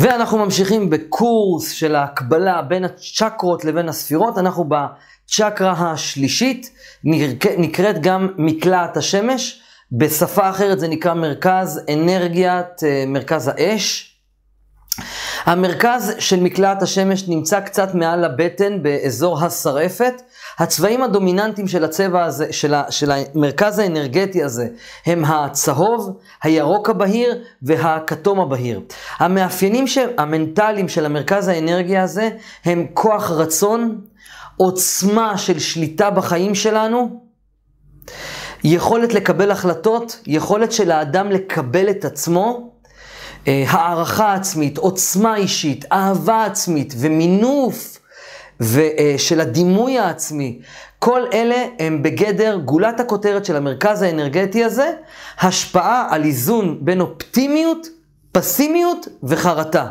ואנחנו 0.00 0.38
ממשיכים 0.38 0.90
בקורס 0.90 1.70
של 1.70 1.94
ההקבלה 1.94 2.62
בין 2.62 2.84
הצ'קרות 2.84 3.64
לבין 3.64 3.88
הספירות. 3.88 4.38
אנחנו 4.38 4.64
בצ'קרה 4.64 5.72
השלישית, 5.72 6.70
נקראת 7.58 8.02
גם 8.02 8.28
מקלעת 8.36 8.96
השמש. 8.96 9.62
בשפה 9.92 10.50
אחרת 10.50 10.80
זה 10.80 10.88
נקרא 10.88 11.14
מרכז 11.14 11.80
אנרגיית, 11.92 12.84
אה, 12.84 13.04
מרכז 13.06 13.50
האש. 13.54 14.07
המרכז 15.48 16.14
של 16.18 16.40
מקלעת 16.40 16.82
השמש 16.82 17.28
נמצא 17.28 17.60
קצת 17.60 17.94
מעל 17.94 18.24
הבטן 18.24 18.82
באזור 18.82 19.44
השרעפת. 19.44 20.22
הצבעים 20.58 21.02
הדומיננטיים 21.02 21.68
של 21.68 21.84
הצבע 21.84 22.24
הזה, 22.24 22.52
של, 22.52 22.74
ה, 22.74 22.90
של 22.90 23.10
המרכז 23.10 23.78
האנרגטי 23.78 24.44
הזה, 24.44 24.68
הם 25.06 25.24
הצהוב, 25.24 26.18
הירוק 26.42 26.90
הבהיר 26.90 27.42
והכתום 27.62 28.40
הבהיר. 28.40 28.80
המאפיינים 29.18 29.84
המנטליים 30.18 30.88
של 30.88 31.06
המרכז 31.06 31.48
האנרגיה 31.48 32.02
הזה 32.02 32.30
הם 32.64 32.86
כוח 32.94 33.30
רצון, 33.30 34.00
עוצמה 34.56 35.38
של 35.38 35.58
שליטה 35.58 36.10
בחיים 36.10 36.54
שלנו, 36.54 37.20
יכולת 38.64 39.14
לקבל 39.14 39.50
החלטות, 39.50 40.20
יכולת 40.26 40.72
של 40.72 40.90
האדם 40.90 41.30
לקבל 41.30 41.90
את 41.90 42.04
עצמו, 42.04 42.72
הערכה 43.68 44.34
עצמית, 44.34 44.78
עוצמה 44.78 45.36
אישית, 45.36 45.84
אהבה 45.92 46.44
עצמית 46.44 46.94
ומינוף 46.98 47.98
ושל 48.60 49.40
הדימוי 49.40 49.98
העצמי. 49.98 50.58
כל 50.98 51.22
אלה 51.32 51.64
הם 51.78 52.02
בגדר 52.02 52.56
גולת 52.64 53.00
הכותרת 53.00 53.44
של 53.44 53.56
המרכז 53.56 54.02
האנרגטי 54.02 54.64
הזה, 54.64 54.92
השפעה 55.40 56.06
על 56.10 56.24
איזון 56.24 56.78
בין 56.80 57.00
אופטימיות, 57.00 57.86
פסימיות 58.32 59.08
וחרטה. 59.22 59.86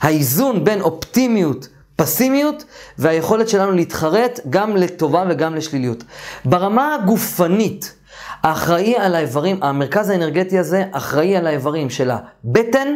האיזון 0.00 0.64
בין 0.64 0.80
אופטימיות, 0.80 1.68
פסימיות 2.00 2.64
והיכולת 2.98 3.48
שלנו 3.48 3.72
להתחרט 3.72 4.40
גם 4.50 4.76
לטובה 4.76 5.24
וגם 5.28 5.54
לשליליות. 5.54 6.04
ברמה 6.44 6.94
הגופנית, 6.94 7.94
האחראי 8.42 8.96
על 8.96 9.14
האיברים, 9.14 9.62
המרכז 9.62 10.10
האנרגטי 10.10 10.58
הזה 10.58 10.84
אחראי 10.92 11.36
על 11.36 11.46
האיברים 11.46 11.90
של 11.90 12.10
הבטן, 12.10 12.88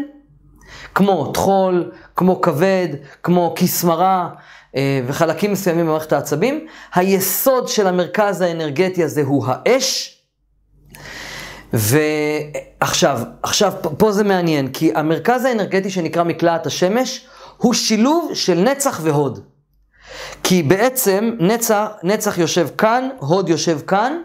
כמו 0.95 1.33
טחול, 1.33 1.93
כמו 2.17 2.41
כבד, 2.41 2.89
כמו 3.23 3.55
כסמרה 3.57 4.29
אה, 4.77 5.01
וחלקים 5.07 5.53
מסוימים 5.53 5.87
במערכת 5.87 6.13
העצבים. 6.13 6.67
היסוד 6.95 7.69
של 7.69 7.87
המרכז 7.87 8.41
האנרגטי 8.41 9.05
הזה 9.05 9.23
הוא 9.23 9.45
האש. 9.47 10.19
ועכשיו, 11.73 13.21
עכשיו, 13.43 13.73
פה 13.99 14.13
זה 14.13 14.25
מעניין, 14.25 14.69
כי 14.69 14.93
המרכז 14.95 15.45
האנרגטי 15.45 15.91
שנקרא 15.91 16.23
מקלעת 16.23 16.67
השמש, 16.67 17.27
הוא 17.65 17.75
שילוב 17.75 18.31
של 18.35 18.55
נצח 18.55 19.01
והוד. 19.03 19.41
כי 20.43 20.63
בעצם 20.63 21.31
נצח, 21.41 21.87
נצח 22.03 22.39
יושב 22.39 22.69
כאן, 22.79 23.09
הוד 23.19 23.49
יושב 23.49 23.81
כאן, 23.87 24.19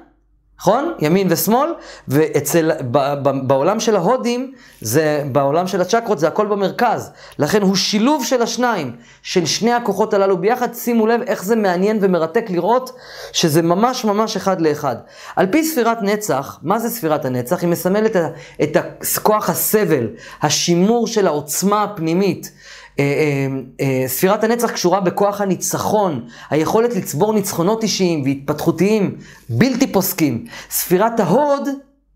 נכון? 0.59 0.93
ימין 0.99 1.27
ושמאל, 1.31 1.73
ואצל, 2.07 2.71
ב, 2.91 2.97
ב, 3.23 3.47
בעולם 3.47 3.79
של 3.79 3.95
ההודים, 3.95 4.53
זה, 4.81 5.23
בעולם 5.31 5.67
של 5.67 5.81
הצ'קרות, 5.81 6.19
זה 6.19 6.27
הכל 6.27 6.45
במרכז. 6.45 7.11
לכן 7.39 7.61
הוא 7.61 7.75
שילוב 7.75 8.25
של 8.25 8.41
השניים, 8.41 8.95
של 9.21 9.45
שני 9.45 9.73
הכוחות 9.73 10.13
הללו 10.13 10.37
ביחד. 10.37 10.73
שימו 10.73 11.07
לב 11.07 11.21
איך 11.21 11.43
זה 11.43 11.55
מעניין 11.55 11.97
ומרתק 12.01 12.45
לראות 12.49 12.91
שזה 13.31 13.61
ממש 13.61 14.05
ממש 14.05 14.35
אחד 14.35 14.61
לאחד. 14.61 14.95
על 15.35 15.47
פי 15.51 15.63
ספירת 15.63 15.97
נצח, 16.01 16.59
מה 16.63 16.79
זה 16.79 16.89
ספירת 16.89 17.25
הנצח? 17.25 17.61
היא 17.61 17.69
מסמלת 17.69 18.15
את, 18.15 18.77
את 18.77 18.77
כוח 19.23 19.49
הסבל, 19.49 20.07
השימור 20.41 21.07
של 21.07 21.27
העוצמה 21.27 21.83
הפנימית. 21.83 22.51
אה, 22.99 23.03
אה, 23.03 23.47
אה, 23.81 24.07
ספירת 24.07 24.43
הנצח 24.43 24.71
קשורה 24.71 24.99
בכוח 24.99 25.41
הניצחון, 25.41 26.25
היכולת 26.49 26.95
לצבור 26.95 27.33
ניצחונות 27.33 27.83
אישיים 27.83 28.23
והתפתחותיים 28.23 29.15
בלתי 29.49 29.91
פוסקים. 29.91 30.45
ספירת 30.69 31.19
ההוד 31.19 31.69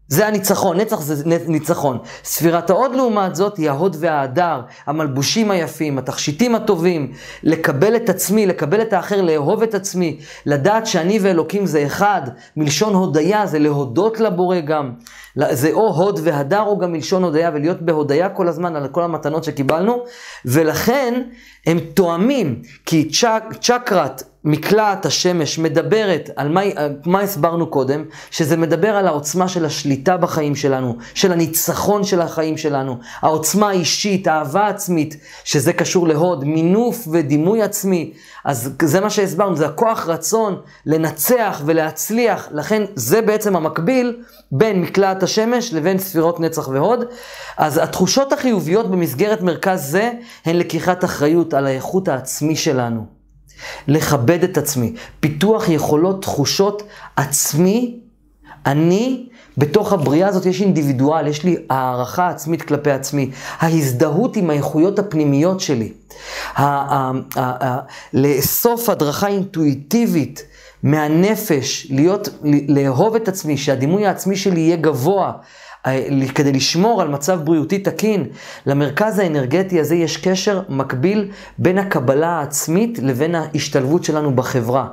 זה 0.07 0.27
הניצחון, 0.27 0.77
נצח 0.77 1.01
זה 1.01 1.37
ניצחון. 1.47 1.97
ספירת 2.23 2.69
ההוד 2.69 2.95
לעומת 2.95 3.35
זאת 3.35 3.57
היא 3.57 3.69
ההוד 3.69 3.95
וההדר, 3.99 4.61
המלבושים 4.85 5.51
היפים, 5.51 5.97
התכשיטים 5.97 6.55
הטובים, 6.55 7.11
לקבל 7.43 7.95
את 7.95 8.09
עצמי, 8.09 8.45
לקבל 8.45 8.81
את 8.81 8.93
האחר, 8.93 9.21
לאהוב 9.21 9.63
את 9.63 9.73
עצמי, 9.73 10.19
לדעת 10.45 10.87
שאני 10.87 11.19
ואלוקים 11.21 11.65
זה 11.65 11.85
אחד, 11.85 12.21
מלשון 12.57 12.93
הודיה 12.93 13.45
זה 13.45 13.59
להודות 13.59 14.19
לבורא 14.19 14.59
גם. 14.59 14.91
זה 15.35 15.71
או 15.71 15.95
הוד 15.95 16.19
והדר 16.23 16.61
או 16.61 16.77
גם 16.77 16.91
מלשון 16.91 17.23
הודיה, 17.23 17.51
ולהיות 17.53 17.81
בהודיה 17.81 18.29
כל 18.29 18.47
הזמן 18.47 18.75
על 18.75 18.87
כל 18.87 19.03
המתנות 19.03 19.43
שקיבלנו, 19.43 20.03
ולכן 20.45 21.21
הם 21.65 21.79
תואמים, 21.79 22.61
כי 22.85 23.09
צ'ק, 23.09 23.43
צ'קרת 23.61 24.23
מקלעת 24.45 25.05
השמש 25.05 25.59
מדברת 25.59 26.29
על 26.35 26.49
מה, 26.49 26.61
מה 27.05 27.19
הסברנו 27.19 27.67
קודם, 27.67 28.05
שזה 28.31 28.57
מדבר 28.57 28.95
על 28.95 29.07
העוצמה 29.07 29.47
של 29.47 29.65
השליטה 29.65 30.17
בחיים 30.17 30.55
שלנו, 30.55 30.97
של 31.13 31.31
הניצחון 31.31 32.03
של 32.03 32.21
החיים 32.21 32.57
שלנו, 32.57 32.97
העוצמה 33.21 33.69
האישית, 33.69 34.27
האהבה 34.27 34.67
עצמית, 34.67 35.17
שזה 35.43 35.73
קשור 35.73 36.07
להוד, 36.07 36.43
מינוף 36.43 37.07
ודימוי 37.11 37.61
עצמי. 37.61 38.13
אז 38.45 38.73
זה 38.81 38.99
מה 38.99 39.09
שהסברנו, 39.09 39.55
זה 39.55 39.65
הכוח 39.65 40.07
רצון 40.07 40.61
לנצח 40.85 41.61
ולהצליח, 41.65 42.47
לכן 42.51 42.83
זה 42.95 43.21
בעצם 43.21 43.55
המקביל 43.55 44.21
בין 44.51 44.81
מקלעת 44.81 45.23
השמש 45.23 45.73
לבין 45.73 45.97
ספירות 45.99 46.39
נצח 46.39 46.67
והוד. 46.67 47.05
אז 47.57 47.77
התחושות 47.77 48.33
החיוביות 48.33 48.91
במסגרת 48.91 49.41
מרכז 49.41 49.91
זה 49.91 50.11
הן 50.45 50.55
לקיחת 50.55 51.03
אחריות 51.03 51.53
על 51.53 51.67
האיכות 51.67 52.07
העצמי 52.07 52.55
שלנו. 52.55 53.22
לכבד 53.87 54.43
את 54.43 54.57
עצמי, 54.57 54.93
פיתוח 55.19 55.69
יכולות, 55.69 56.21
תחושות 56.21 56.83
עצמי, 57.15 57.99
אני, 58.65 59.29
בתוך 59.57 59.93
הבריאה 59.93 60.27
הזאת 60.27 60.45
יש 60.45 60.61
אינדיבידואל, 60.61 61.27
יש 61.27 61.43
לי 61.43 61.55
הערכה 61.69 62.29
עצמית 62.29 62.61
כלפי 62.61 62.91
עצמי, 62.91 63.31
ההזדהות 63.59 64.35
עם 64.35 64.49
האיכויות 64.49 64.99
הפנימיות 64.99 65.59
שלי, 65.59 65.93
לאסוף 68.13 68.89
הדרכה 68.89 69.27
אינטואיטיבית 69.27 70.43
מהנפש, 70.83 71.87
להיות, 71.89 72.29
לאהוב 72.67 73.15
את 73.15 73.27
עצמי, 73.27 73.57
שהדימוי 73.57 74.05
העצמי 74.05 74.35
שלי 74.35 74.59
יהיה 74.59 74.75
גבוה. 74.75 75.31
כדי 76.35 76.51
לשמור 76.51 77.01
על 77.01 77.07
מצב 77.07 77.39
בריאותי 77.43 77.79
תקין, 77.79 78.25
למרכז 78.65 79.19
האנרגטי 79.19 79.79
הזה 79.79 79.95
יש 79.95 80.17
קשר 80.17 80.61
מקביל 80.69 81.31
בין 81.57 81.77
הקבלה 81.77 82.29
העצמית 82.29 82.99
לבין 83.01 83.35
ההשתלבות 83.35 84.03
שלנו 84.03 84.35
בחברה. 84.35 84.87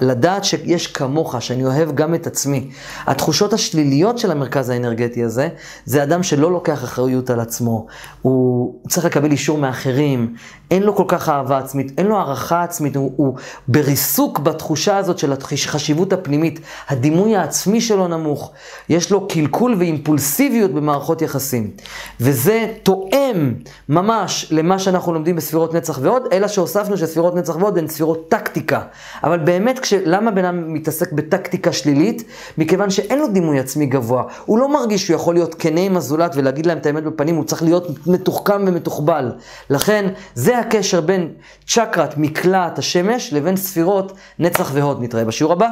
לדעת 0.00 0.44
שיש 0.44 0.86
כמוך, 0.86 1.42
שאני 1.42 1.64
אוהב 1.64 1.94
גם 1.94 2.14
את 2.14 2.26
עצמי. 2.26 2.70
התחושות 3.06 3.52
השליליות 3.52 4.18
של 4.18 4.30
המרכז 4.30 4.70
האנרגטי 4.70 5.24
הזה, 5.24 5.48
זה 5.84 6.02
אדם 6.02 6.22
שלא 6.22 6.52
לוקח 6.52 6.84
אחריות 6.84 7.30
על 7.30 7.40
עצמו. 7.40 7.86
הוא 8.22 8.74
צריך 8.88 9.06
לקבל 9.06 9.30
אישור 9.30 9.58
מאחרים, 9.58 10.34
אין 10.70 10.82
לו 10.82 10.96
כל 10.96 11.04
כך 11.08 11.28
אהבה 11.28 11.58
עצמית, 11.58 11.92
אין 11.98 12.06
לו 12.06 12.16
הערכה 12.16 12.62
עצמית, 12.62 12.96
הוא, 12.96 13.12
הוא 13.16 13.36
בריסוק 13.68 14.38
בתחושה 14.38 14.96
הזאת 14.96 15.18
של 15.18 15.32
החשיבות 15.32 16.12
הפנימית. 16.12 16.60
הדימוי 16.88 17.36
העצמי 17.36 17.80
שלו 17.80 18.08
נמוך, 18.08 18.52
יש 18.88 19.10
לו 19.10 19.28
קלקול 19.28 19.74
ואימפולסיות. 19.78 20.15
אימפולסיביות 20.16 20.70
במערכות 20.70 21.22
יחסים. 21.22 21.70
וזה 22.20 22.66
תואם 22.82 23.54
ממש 23.88 24.48
למה 24.50 24.78
שאנחנו 24.78 25.14
לומדים 25.14 25.36
בספירות 25.36 25.74
נצח 25.74 25.98
ועוד, 26.02 26.22
אלא 26.32 26.48
שהוספנו 26.48 26.96
שספירות 26.96 27.34
נצח 27.34 27.56
ועוד 27.56 27.78
הן 27.78 27.88
ספירות 27.88 28.28
טקטיקה. 28.28 28.80
אבל 29.24 29.38
באמת, 29.38 29.78
כש... 29.78 29.92
למה 29.92 30.30
בן 30.30 30.44
אדם 30.44 30.72
מתעסק 30.72 31.12
בטקטיקה 31.12 31.72
שלילית? 31.72 32.22
מכיוון 32.58 32.90
שאין 32.90 33.18
לו 33.18 33.28
דימוי 33.28 33.58
עצמי 33.58 33.86
גבוה. 33.86 34.22
הוא 34.44 34.58
לא 34.58 34.72
מרגיש 34.72 35.06
שהוא 35.06 35.14
יכול 35.14 35.34
להיות 35.34 35.54
כנה 35.54 35.80
עם 35.80 35.96
הזולת 35.96 36.36
ולהגיד 36.36 36.66
להם 36.66 36.78
את 36.78 36.86
האמת 36.86 37.04
בפנים, 37.04 37.36
הוא 37.36 37.44
צריך 37.44 37.62
להיות 37.62 38.06
מתוחכם 38.06 38.64
ומתוחבל. 38.66 39.32
לכן, 39.70 40.08
זה 40.34 40.58
הקשר 40.58 41.00
בין 41.00 41.32
צ'קרת 41.66 42.16
מקלעת 42.16 42.78
השמש 42.78 43.32
לבין 43.32 43.56
ספירות 43.56 44.12
נצח 44.38 44.70
והוד. 44.74 45.02
נתראה 45.02 45.24
בשיעור 45.24 45.52
הבא. 45.52 45.68